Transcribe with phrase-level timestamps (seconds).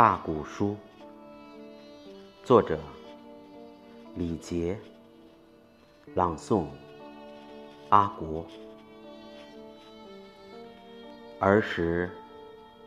[0.00, 0.78] 大鼓书，
[2.42, 2.80] 作者
[4.14, 4.78] 李杰，
[6.14, 6.64] 朗诵
[7.90, 8.46] 阿国。
[11.38, 12.10] 儿时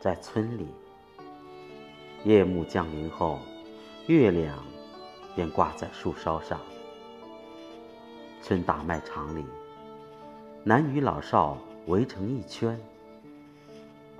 [0.00, 0.66] 在村里，
[2.24, 3.38] 夜幕降临后，
[4.08, 4.58] 月亮
[5.36, 6.60] 便挂在树梢上。
[8.42, 9.44] 村大卖场里，
[10.64, 12.76] 男女老少围成一圈，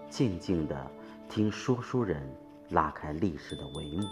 [0.09, 0.89] 静静的
[1.29, 2.23] 听说书人
[2.75, 4.07] 拉开历史的帷幕。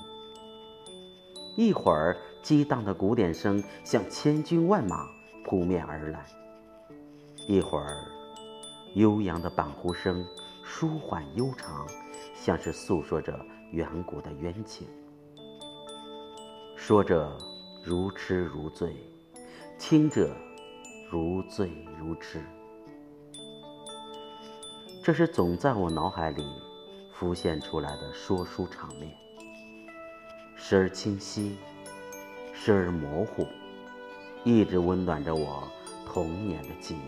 [1.54, 5.06] 一会儿，激荡的鼓点声像千军万马
[5.44, 6.20] 扑面而来；
[7.46, 8.06] 一会儿，
[8.94, 10.24] 悠扬的板胡声，
[10.64, 11.86] 舒缓悠长，
[12.34, 13.38] 像是诉说着
[13.72, 14.88] 远古的冤情。
[16.74, 17.36] 说着
[17.84, 18.96] 如痴如醉，
[19.78, 20.34] 听着
[21.10, 22.40] 如醉如痴。
[25.04, 26.44] 这是总在我脑海里
[27.22, 29.08] 浮现出来的说书场面，
[30.56, 31.56] 时而清晰，
[32.52, 33.46] 时而模糊，
[34.42, 35.62] 一直温暖着我
[36.04, 36.98] 童年的记忆。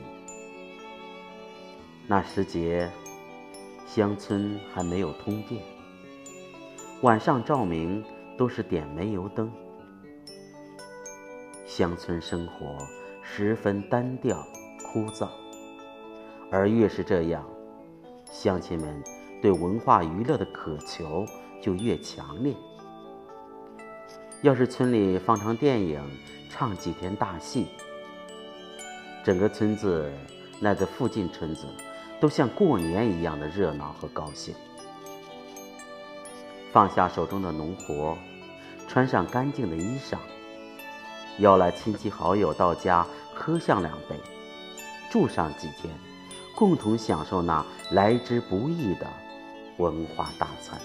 [2.06, 2.88] 那时节，
[3.88, 5.60] 乡村还没有通电，
[7.00, 8.04] 晚上照明
[8.38, 9.50] 都是点煤油灯，
[11.66, 12.78] 乡村生活
[13.20, 14.46] 十分单调
[14.86, 15.28] 枯燥。
[16.52, 17.44] 而越是这样，
[18.30, 19.02] 乡亲们
[19.44, 21.26] 对文化娱乐的渴求
[21.60, 22.56] 就越强烈。
[24.40, 26.00] 要是村里放场电影，
[26.48, 27.66] 唱几天大戏，
[29.22, 30.10] 整个村子
[30.60, 31.66] 乃至附近村子。
[32.18, 34.54] 都像过年一样的热闹和高兴。
[36.72, 38.16] 放下手中的农活，
[38.88, 40.16] 穿上干净的衣裳，
[41.40, 44.16] 邀来亲戚好友到家喝上两杯，
[45.10, 45.92] 住上几天，
[46.56, 49.06] 共同享受那来之不易的
[49.78, 50.80] 文化大餐。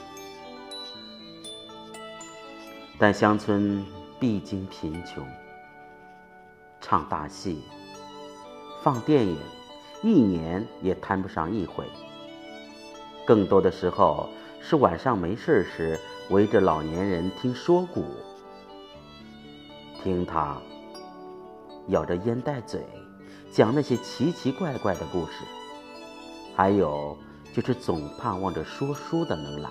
[2.97, 3.85] 但乡村
[4.19, 5.25] 毕竟贫穷，
[6.81, 7.63] 唱大戏，
[8.83, 9.38] 放电影。
[10.01, 11.83] 一年也谈不上一回，
[13.28, 14.29] 更多的时候
[14.61, 15.99] 是晚上没事时
[16.29, 18.05] 围着老年人听说古，
[20.01, 20.57] 听他
[21.89, 22.81] 咬着烟袋嘴
[23.51, 25.44] 讲那些奇奇怪怪的故事，
[26.55, 27.17] 还有
[27.53, 29.69] 就是总盼望着说书的能来。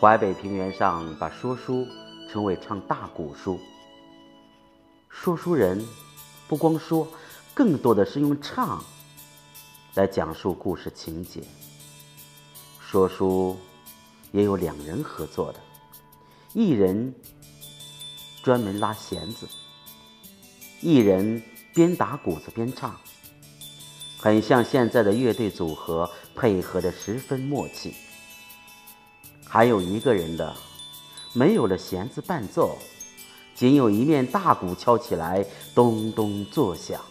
[0.00, 1.86] 淮北平原上把说书
[2.30, 3.58] 称为唱大鼓书，
[5.08, 5.86] 说书人
[6.48, 7.06] 不光说。
[7.56, 8.82] 更多的是用唱
[9.94, 11.40] 来讲述故事情节。
[12.80, 13.56] 说书
[14.32, 15.60] 也有两人合作的，
[16.52, 17.14] 一人
[18.42, 19.46] 专门拉弦子，
[20.80, 21.40] 一人
[21.72, 22.98] 边打鼓子边唱，
[24.24, 27.94] 很像现在的乐队组合配合的十分默契。
[29.46, 30.56] 还有一个人的，
[31.34, 32.78] 没有了弦子伴奏，
[33.54, 37.02] 仅有一面大鼓敲起来，咚咚作响。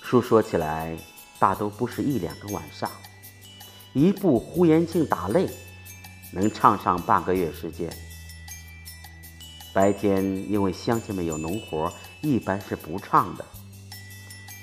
[0.00, 0.96] 书说起来，
[1.40, 2.88] 大都不是一两个晚上，
[3.92, 5.48] 一部《呼延庆打擂》
[6.32, 7.92] 能唱上半个月时间。
[9.72, 13.44] 白天因为乡亲们有农活，一般是不唱的，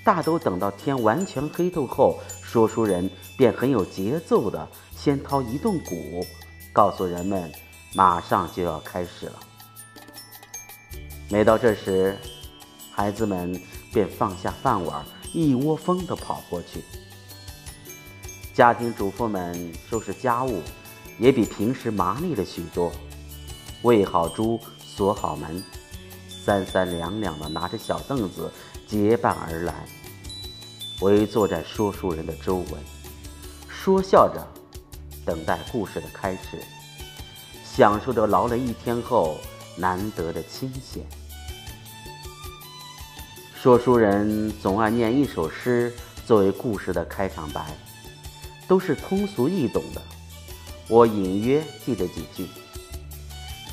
[0.03, 6.25] 大都等到天完全黑透后，说书人便很有节奏的先掏一顿鼓，
[6.73, 7.51] 告诉人们
[7.93, 9.39] 马上就要开始了。
[11.29, 12.17] 每到这时，
[12.91, 13.61] 孩子们
[13.93, 15.05] 便放下饭碗。
[15.33, 16.83] 一窝蜂地跑过去。
[18.53, 20.61] 家庭主妇们收拾家务，
[21.17, 22.91] 也比平时麻利了许多。
[23.83, 25.63] 喂好猪，锁好门，
[26.27, 28.51] 三三两两地拿着小凳子
[28.91, 29.73] 结伴而来，
[30.99, 32.77] 围坐在说书人的周围，
[33.69, 34.45] 说笑着
[35.25, 36.61] 等待故事的开始，
[37.63, 39.37] 享受着劳累一天后
[39.77, 41.05] 难得的清闲。
[43.55, 45.93] 说书人总爱念一首诗
[46.27, 47.73] 作为故事的开场白，
[48.67, 50.01] 都是通俗易懂的。
[50.89, 52.45] 我隐约记得几句：“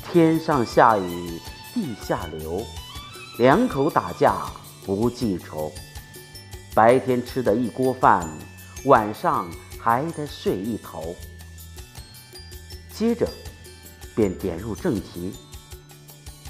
[0.09, 1.41] 天上下雨
[1.73, 2.65] 地下流，
[3.37, 4.45] 两口打架
[4.95, 5.71] 不记仇。
[6.73, 8.29] 白天吃的一锅饭，
[8.85, 9.49] 晚上
[9.79, 11.15] 还得睡一头。”
[12.93, 13.27] 接着
[14.15, 15.33] 便点入正题，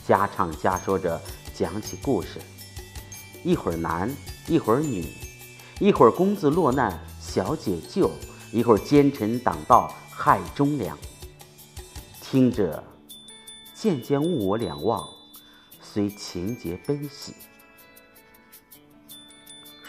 [0.07, 1.21] 家唱家说着
[1.53, 2.39] 讲起故事。
[3.43, 4.11] 一会儿男，
[4.47, 5.05] 一会儿女，
[5.79, 8.11] 一会儿公子落难小姐救，
[8.51, 10.97] 一会儿奸臣挡道害忠良。
[12.21, 12.83] 听着，
[13.73, 15.07] 渐渐物我两忘，
[15.81, 17.33] 虽情节悲喜。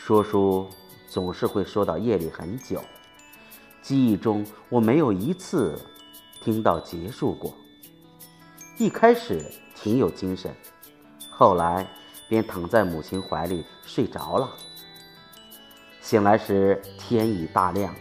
[0.02, 0.66] 说书
[1.06, 2.82] 总是会说到夜里很久，
[3.82, 5.78] 记忆中我没有一次
[6.42, 7.54] 听到结束过。
[8.78, 9.44] 一开始
[9.74, 10.56] 挺有精神，
[11.30, 11.86] 后来
[12.30, 14.48] 便躺在母亲怀里睡着了。
[16.00, 17.94] 醒来时天已大亮，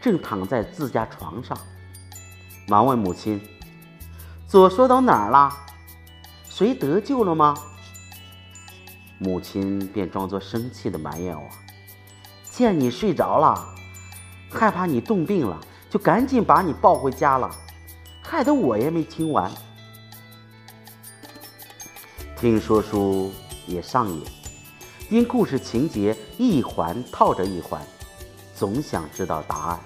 [0.00, 1.56] 正躺在自家床上，
[2.66, 3.38] 忙问母亲
[4.48, 5.52] ：“左说到哪儿了？
[6.48, 7.54] 谁得救了吗？”
[9.18, 11.48] 母亲便装作生气的埋怨我
[12.50, 13.74] ：“见你睡着了，
[14.50, 15.58] 害怕你冻病了，
[15.88, 17.50] 就赶紧把你抱回家了，
[18.22, 19.50] 害得我也没听完。”
[22.38, 23.32] 听说书
[23.66, 24.22] 也上瘾，
[25.08, 27.80] 因故事情节一环套着一环，
[28.54, 29.80] 总想知道答案。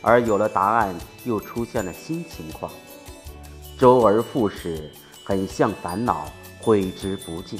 [0.00, 2.70] 而有了答案，又出现了新情况，
[3.76, 4.92] 周而复始，
[5.24, 6.28] 很像烦恼，
[6.60, 7.58] 挥之不尽。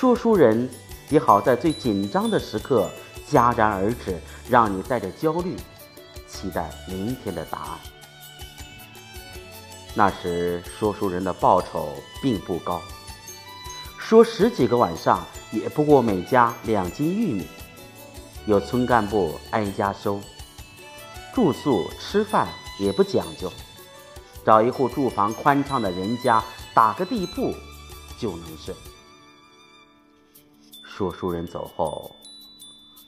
[0.00, 0.66] 说书人
[1.10, 2.90] 也好在最紧张的时刻
[3.30, 4.18] 戛然而止，
[4.48, 5.54] 让你带着焦虑，
[6.26, 7.78] 期待明天的答案。
[9.92, 11.92] 那时说书人的报酬
[12.22, 12.80] 并不高，
[13.98, 17.46] 说十几个晚上也不过每家两斤玉米，
[18.46, 20.18] 有村干部挨家收，
[21.34, 22.48] 住宿吃饭
[22.78, 23.52] 也不讲究，
[24.46, 26.42] 找一户住房宽敞的人家
[26.72, 27.54] 打个地铺
[28.18, 28.74] 就能睡。
[31.00, 32.14] 说书人走后，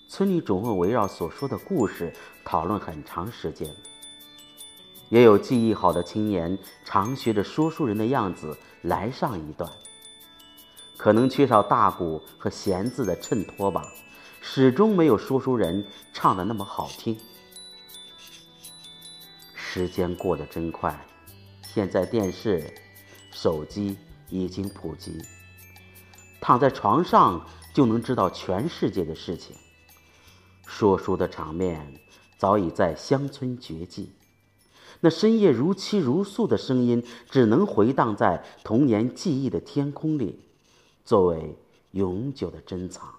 [0.08, 2.10] 村里总会围绕所说的故事
[2.42, 3.70] 讨论很长时间。
[5.10, 9.70] 也有记忆好的青年，常学着说书人的样子来上一段。
[10.96, 13.86] 可能缺少大鼓和弦子的衬托吧，
[14.40, 15.84] 始终没有说书人
[16.14, 17.14] 唱的那么好听。
[19.54, 20.98] 时间过得真快，
[21.60, 22.72] 现在电视、
[23.30, 23.98] 手机
[24.30, 25.20] 已经普及，
[26.40, 29.56] 躺在床上就能知道全世界的事情。
[30.66, 32.00] 说书的场面
[32.38, 34.12] 早已在乡村绝迹。
[35.00, 40.38] 那深夜如泣如诉的声音，只能回荡在童年记忆的天空里，
[41.04, 41.56] 作为
[41.90, 43.12] 永久的珍藏。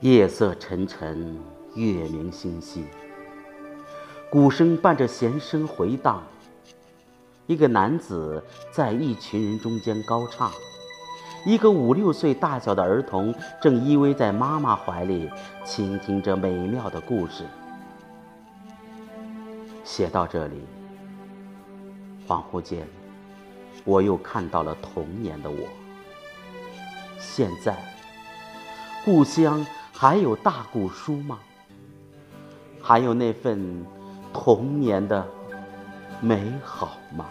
[0.00, 1.38] 夜色沉沉，
[1.74, 2.84] 月明星稀，
[4.28, 6.22] 鼓声伴着弦声回荡。
[7.46, 10.50] 一个男子在一群人中间高唱，
[11.44, 15.30] 一个五六岁大小的儿童正依偎在妈妈怀里，
[15.64, 17.44] 倾听着美妙的故事。
[19.84, 20.64] 写到这里，
[22.26, 22.86] 恍惚间，
[23.84, 25.68] 我又看到了童年的我。
[27.18, 27.76] 现在，
[29.04, 31.38] 故乡还有大鼓书吗？
[32.90, 33.86] 还有那份
[34.32, 35.24] 童年的
[36.20, 37.26] 美好吗？